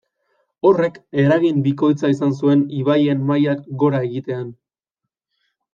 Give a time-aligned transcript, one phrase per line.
[0.69, 4.49] Horrek eragin bikoitza izan zuen ibaien mailak gora egitean.